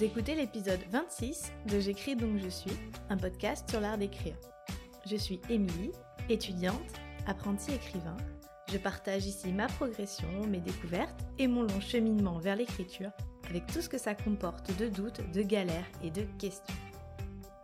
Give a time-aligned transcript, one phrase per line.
[0.00, 2.72] Vous écoutez l'épisode 26 de J'écris donc je suis,
[3.10, 4.34] un podcast sur l'art d'écrire.
[5.04, 5.92] Je suis Émilie,
[6.30, 6.80] étudiante,
[7.26, 8.16] apprentie écrivain.
[8.72, 13.10] Je partage ici ma progression, mes découvertes et mon long cheminement vers l'écriture,
[13.50, 16.74] avec tout ce que ça comporte de doutes, de galères et de questions.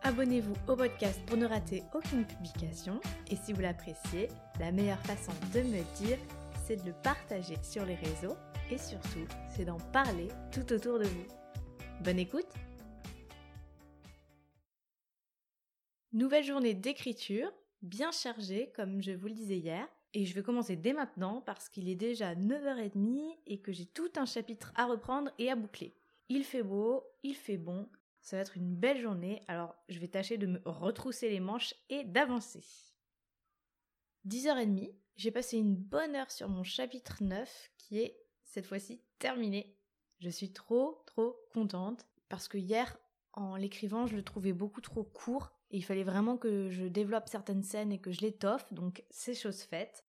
[0.02, 3.00] Abonnez-vous au podcast pour ne rater aucune publication
[3.30, 4.28] et si vous l'appréciez,
[4.60, 6.18] la meilleure façon de me le dire,
[6.66, 8.36] c'est de le partager sur les réseaux
[8.70, 11.35] et surtout, c'est d'en parler tout autour de vous.
[12.04, 12.46] Bonne écoute
[16.12, 17.50] Nouvelle journée d'écriture,
[17.82, 21.68] bien chargée comme je vous le disais hier, et je vais commencer dès maintenant parce
[21.68, 25.94] qu'il est déjà 9h30 et que j'ai tout un chapitre à reprendre et à boucler.
[26.28, 27.88] Il fait beau, il fait bon,
[28.20, 31.74] ça va être une belle journée, alors je vais tâcher de me retrousser les manches
[31.88, 32.64] et d'avancer.
[34.26, 39.76] 10h30, j'ai passé une bonne heure sur mon chapitre 9 qui est cette fois-ci terminé.
[40.18, 42.96] Je suis trop trop contente parce que hier
[43.32, 47.28] en l'écrivant je le trouvais beaucoup trop court et il fallait vraiment que je développe
[47.28, 50.04] certaines scènes et que je l'étoffe donc c'est chose faite.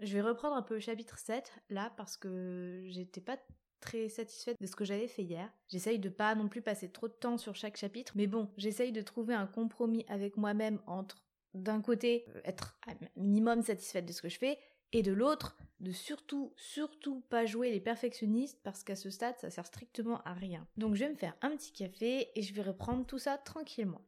[0.00, 3.36] Je vais reprendre un peu le chapitre 7 là parce que j'étais pas
[3.80, 5.50] très satisfaite de ce que j'avais fait hier.
[5.68, 8.92] J'essaye de pas non plus passer trop de temps sur chaque chapitre, mais bon, j'essaye
[8.92, 11.22] de trouver un compromis avec moi-même entre
[11.54, 14.58] d'un côté être un minimum satisfaite de ce que je fais
[14.92, 19.50] et de l'autre de surtout surtout pas jouer les perfectionnistes parce qu'à ce stade ça
[19.50, 20.66] sert strictement à rien.
[20.76, 24.02] Donc je vais me faire un petit café et je vais reprendre tout ça tranquillement.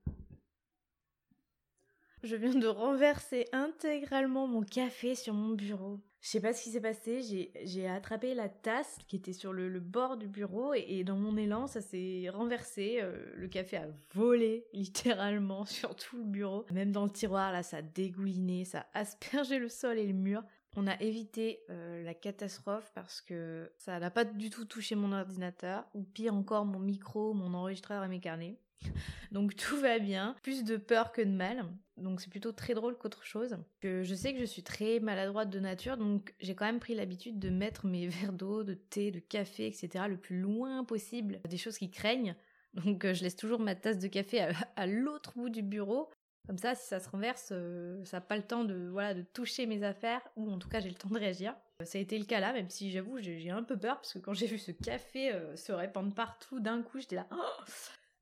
[2.22, 6.00] Je viens de renverser intégralement mon café sur mon bureau.
[6.20, 7.22] Je sais pas ce qui s'est passé,
[7.64, 11.66] j'ai attrapé la tasse qui était sur le, bord du bureau et, dans mon élan
[11.66, 16.66] ça s'est renversé, euh, le café a volé littéralement sur tout le bureau.
[16.72, 20.12] Même dans le tiroir là ça a dégouliné, ça a aspergé le sol et le
[20.12, 20.42] mur.
[20.76, 25.12] On a évité euh, la catastrophe parce que ça n'a pas du tout touché mon
[25.12, 28.56] ordinateur, ou pire encore mon micro, mon enregistreur et mes carnets.
[29.32, 31.64] Donc tout va bien, plus de peur que de mal.
[31.96, 33.58] Donc c'est plutôt très drôle qu'autre chose.
[33.82, 37.38] Je sais que je suis très maladroite de nature, donc j'ai quand même pris l'habitude
[37.38, 40.04] de mettre mes verres d'eau, de thé, de café, etc.
[40.08, 42.34] le plus loin possible des choses qui craignent.
[42.74, 46.10] Donc euh, je laisse toujours ma tasse de café à, l'autre bout du bureau.
[46.46, 49.22] Comme ça, si ça se renverse, euh, ça n'a pas le temps de, voilà, de
[49.22, 51.54] toucher mes affaires, ou en tout cas j'ai le temps de réagir.
[51.84, 54.18] Ça a été le cas là, même si j'avoue j'ai un peu peur, parce que
[54.18, 57.26] quand j'ai vu ce café euh, se répandre partout d'un coup, j'étais là...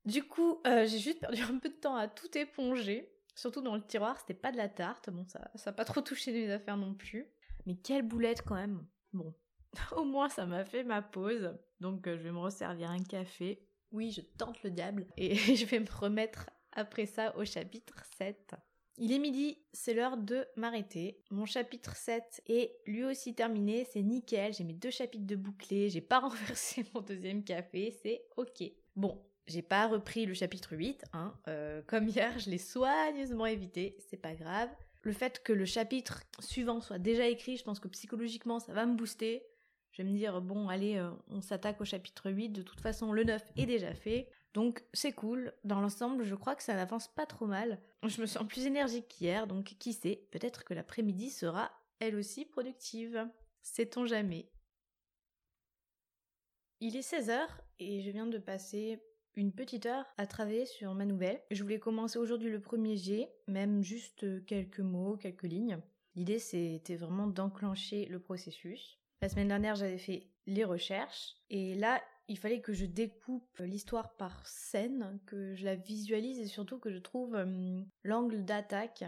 [0.04, 3.12] Du coup, euh, j'ai juste perdu un peu de temps à tout éponger.
[3.34, 5.10] Surtout dans le tiroir, c'était pas de la tarte.
[5.10, 7.26] Bon, ça n'a pas trop touché mes affaires non plus.
[7.66, 8.86] Mais quelle boulette quand même.
[9.12, 9.34] Bon,
[9.96, 11.54] au moins ça m'a fait ma pause.
[11.80, 13.68] Donc je vais me resservir un café.
[13.92, 15.06] Oui, je tente le diable.
[15.18, 18.54] Et je vais me remettre après ça au chapitre 7.
[19.00, 21.22] Il est midi, c'est l'heure de m'arrêter.
[21.30, 25.88] Mon chapitre 7 est lui aussi terminé, c'est nickel, j'ai mes deux chapitres de bouclés,
[25.88, 28.64] j'ai pas renversé mon deuxième café, c'est ok.
[28.96, 31.32] Bon, j'ai pas repris le chapitre 8, hein.
[31.46, 34.68] Euh, comme hier, je l'ai soigneusement évité, c'est pas grave.
[35.02, 38.84] Le fait que le chapitre suivant soit déjà écrit, je pense que psychologiquement ça va
[38.84, 39.46] me booster.
[39.92, 43.12] Je vais me dire, bon, allez, euh, on s'attaque au chapitre 8, de toute façon
[43.12, 44.28] le 9 est déjà fait.
[44.58, 47.78] Donc c'est cool, dans l'ensemble je crois que ça n'avance pas trop mal.
[48.02, 51.70] Je me sens plus énergique qu'hier, donc qui sait, peut-être que l'après-midi sera
[52.00, 53.24] elle aussi productive.
[53.62, 54.50] Sait-on jamais
[56.80, 57.46] Il est 16h
[57.78, 59.00] et je viens de passer
[59.36, 61.40] une petite heure à travailler sur ma nouvelle.
[61.52, 65.78] Je voulais commencer aujourd'hui le premier G, même juste quelques mots, quelques lignes.
[66.16, 68.98] L'idée c'était vraiment d'enclencher le processus.
[69.22, 74.14] La semaine dernière j'avais fait les recherches et là il fallait que je découpe l'histoire
[74.16, 79.04] par scène, que je la visualise et surtout que je trouve euh, l'angle d'attaque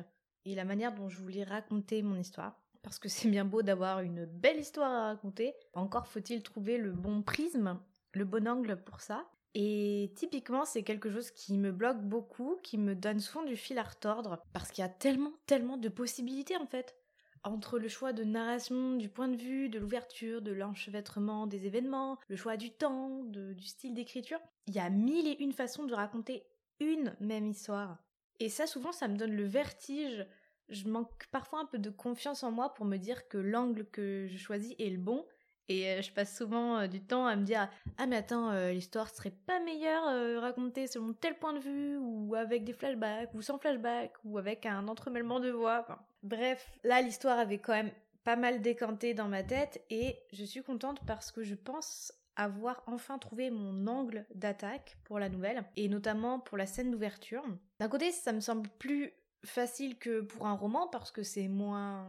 [0.46, 2.60] et la manière dont je voulais raconter mon histoire.
[2.82, 6.92] Parce que c'est bien beau d'avoir une belle histoire à raconter, encore faut-il trouver le
[6.92, 7.78] bon prisme,
[8.14, 9.30] le bon angle pour ça.
[9.54, 13.78] Et typiquement, c'est quelque chose qui me bloque beaucoup, qui me donne souvent du fil
[13.78, 16.96] à retordre, parce qu'il y a tellement, tellement de possibilités en fait.
[17.42, 22.18] Entre le choix de narration, du point de vue, de l'ouverture, de l'enchevêtrement des événements,
[22.28, 25.94] le choix du temps, du style d'écriture, il y a mille et une façons de
[25.94, 26.44] raconter
[26.80, 27.98] une même histoire.
[28.40, 30.26] Et ça, souvent, ça me donne le vertige.
[30.68, 34.26] Je manque parfois un peu de confiance en moi pour me dire que l'angle que
[34.28, 35.24] je choisis est le bon,
[35.70, 38.72] et euh, je passe souvent euh, du temps à me dire Ah, mais attends, euh,
[38.72, 43.40] l'histoire serait pas meilleure racontée selon tel point de vue, ou avec des flashbacks, ou
[43.40, 45.86] sans flashbacks, ou avec un entremêlement de voix.
[46.22, 47.92] Bref, là, l'histoire avait quand même
[48.24, 52.82] pas mal décanté dans ma tête, et je suis contente parce que je pense avoir
[52.86, 57.44] enfin trouvé mon angle d'attaque pour la nouvelle, et notamment pour la scène d'ouverture.
[57.78, 59.12] D'un côté, ça me semble plus
[59.44, 62.06] facile que pour un roman parce que c'est moins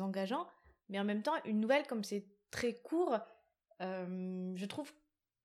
[0.00, 0.46] engageant,
[0.88, 3.18] mais en même temps, une nouvelle comme c'est très court,
[3.80, 4.92] euh, je trouve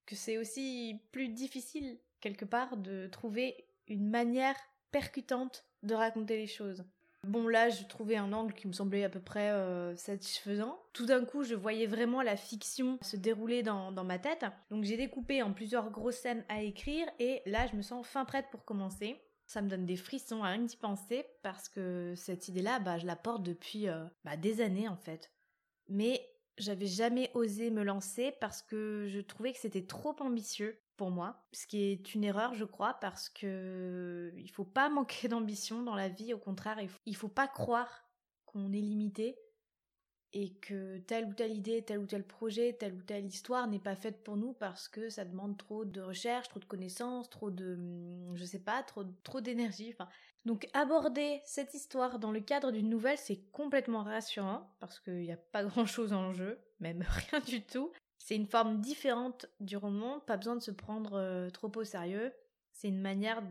[0.06, 4.56] que c'est aussi plus difficile quelque part de trouver une manière
[4.92, 6.84] percutante de raconter les choses.
[7.25, 10.80] Bon là, je trouvais un angle qui me semblait à peu près euh, satisfaisant.
[10.94, 14.45] Tout d'un coup, je voyais vraiment la fiction se dérouler dans, dans ma tête.
[14.69, 18.25] Donc j'ai découpé en plusieurs grosses scènes à écrire et là, je me sens fin
[18.25, 19.19] prête pour commencer.
[19.48, 23.07] Ça me donne des frissons à rien d'y penser parce que cette idée-là, bah, je
[23.07, 25.31] la porte depuis euh, bah, des années en fait.
[25.88, 26.21] Mais
[26.57, 31.45] j'avais jamais osé me lancer parce que je trouvais que c'était trop ambitieux pour moi,
[31.51, 35.95] ce qui est une erreur, je crois, parce que il faut pas manquer d'ambition dans
[35.95, 36.33] la vie.
[36.33, 38.06] Au contraire, il faut, faut pas croire
[38.45, 39.38] qu'on est limité
[40.38, 43.80] et que telle ou telle idée, tel ou tel projet, telle ou telle histoire n'est
[43.80, 47.51] pas faite pour nous parce que ça demande trop de recherche, trop de connaissances, trop
[47.51, 47.80] de,
[48.33, 49.06] je sais pas, trop,
[49.39, 49.95] d'énergie.
[50.44, 55.31] Donc aborder cette histoire dans le cadre d'une nouvelle, c'est complètement rassurant parce qu'il n'y
[55.31, 57.01] a pas grand chose en jeu, même
[57.31, 57.94] rien du tout.
[58.18, 62.34] C'est une forme différente du roman, pas besoin de se prendre euh, trop au sérieux.
[62.72, 63.44] C'est une manière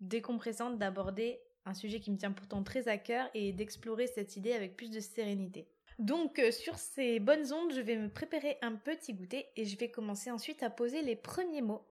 [0.00, 4.52] décompressante d'aborder un sujet qui me tient pourtant très à cœur et d'explorer cette idée
[4.52, 5.68] avec plus de sérénité.
[5.98, 9.78] Donc euh, sur ces bonnes ondes, je vais me préparer un petit goûter et je
[9.78, 11.86] vais commencer ensuite à poser les premiers mots.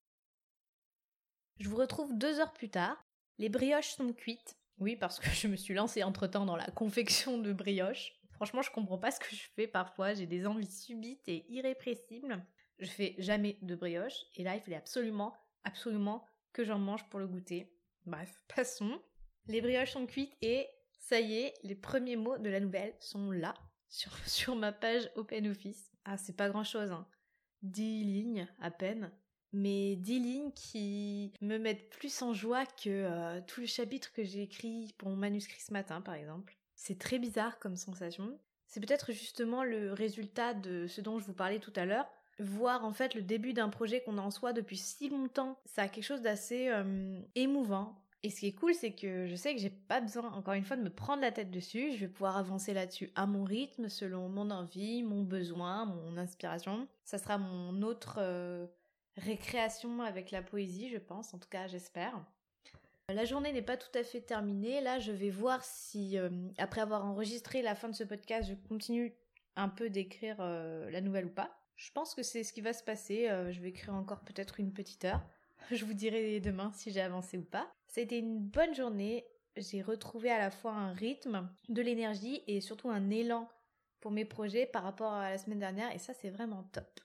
[1.59, 3.03] Je vous retrouve deux heures plus tard.
[3.37, 4.57] Les brioches sont cuites.
[4.79, 8.13] Oui, parce que je me suis lancée entre-temps dans la confection de brioches.
[8.35, 10.13] Franchement, je comprends pas ce que je fais parfois.
[10.13, 12.45] J'ai des envies subites et irrépressibles.
[12.79, 14.25] Je fais jamais de brioches.
[14.35, 15.33] Et là, il fallait absolument,
[15.63, 17.73] absolument que j'en mange pour le goûter.
[18.05, 19.01] Bref, passons.
[19.47, 20.67] Les brioches sont cuites et
[20.99, 23.53] ça y est, les premiers mots de la nouvelle sont là
[23.87, 25.91] sur, ma page OpenOffice.
[26.03, 27.07] Ah, c'est pas grand chose, hein.
[27.61, 29.11] 10 lignes à peine.
[29.53, 34.23] Mais 10 lignes qui me mettent plus en joie que euh, tout le chapitre que
[34.23, 36.57] j'ai écrit pour mon manuscrit ce matin, par exemple.
[36.75, 38.39] C'est très bizarre comme sensation.
[38.67, 42.07] C'est peut-être justement le résultat de ce dont je vous parlais tout à l'heure.
[42.39, 45.83] Voir en fait le début d'un projet qu'on a en soi depuis si longtemps, ça
[45.83, 49.53] a quelque chose d'assez euh, émouvant, et ce qui est cool, c'est que je sais
[49.53, 51.91] que j'ai pas besoin, encore une fois, de me prendre la tête dessus.
[51.91, 56.87] Je vais pouvoir avancer là-dessus à mon rythme, selon mon envie, mon besoin, mon inspiration.
[57.03, 58.65] Ça sera mon autre euh,
[59.17, 61.35] récréation avec la poésie, je pense.
[61.35, 62.19] En tout cas, j'espère.
[63.13, 64.81] La journée n'est pas tout à fait terminée.
[64.81, 68.55] Là, je vais voir si, euh, après avoir enregistré la fin de ce podcast, je
[68.67, 69.13] continue
[69.55, 71.55] un peu d'écrire euh, la nouvelle ou pas.
[71.75, 73.27] Je pense que c'est ce qui va se passer.
[73.51, 75.21] je vais écrire encore peut-être une petite heure.
[75.71, 77.69] Je vous dirai demain si j'ai avancé ou pas.
[77.87, 79.25] C'était une bonne journée.
[79.57, 83.49] J'ai retrouvé à la fois un rythme, de l'énergie et surtout un élan
[84.01, 86.99] pour mes projets par rapport à la semaine dernière et ça c'est vraiment top.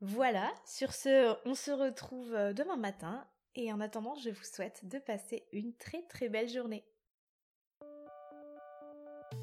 [0.00, 4.88] Voilà, sur ce, on se retrouve euh, demain matin et en attendant, je vous souhaite
[4.88, 6.84] de passer une très très belle journée.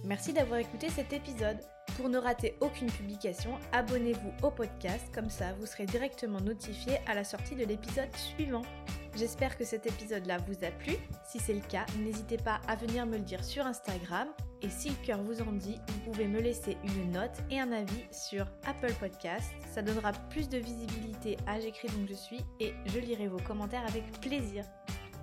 [0.04, 1.60] Merci d'avoir écouté cet épisode.
[1.98, 7.16] Pour ne rater aucune publication, abonnez-vous au podcast, comme ça vous serez directement notifié à
[7.16, 8.64] la sortie de l'épisode suivant.
[9.16, 10.98] J'espère que cet épisode-là vous a plu.
[11.26, 14.28] Si c'est le cas, n'hésitez pas à venir me le dire sur Instagram.
[14.62, 17.72] Et si le cœur vous en dit, vous pouvez me laisser une note et un
[17.72, 19.46] avis sur Apple Podcast.
[19.74, 23.86] Ça donnera plus de visibilité à J'écris donc je suis et je lirai vos commentaires
[23.88, 24.66] avec plaisir.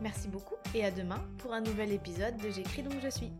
[0.00, 3.32] Merci beaucoup et à demain pour un nouvel épisode de J'écris donc je suis.